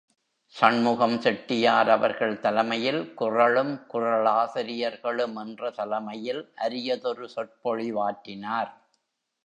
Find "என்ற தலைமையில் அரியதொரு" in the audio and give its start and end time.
5.35-7.29